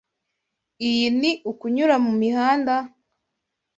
Iyi 0.89 1.07
ni 1.19 1.31
kunyura 1.59 1.95
mumihanda? 2.05 2.75